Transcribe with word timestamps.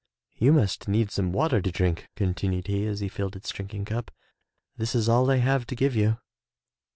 "You 0.35 0.51
must 0.51 0.87
need 0.87 1.11
some 1.11 1.31
water 1.31 1.61
to 1.61 1.71
drink," 1.71 2.09
continued 2.15 2.65
he 2.65 2.87
as 2.87 3.01
he 3.01 3.07
filled 3.07 3.35
its 3.35 3.51
drinking 3.51 3.85
cup. 3.85 4.09
"This 4.75 4.95
is 4.95 5.07
all 5.07 5.29
I 5.29 5.35
have 5.37 5.67
to 5.67 5.75
give 5.75 5.95
you." 5.95 6.17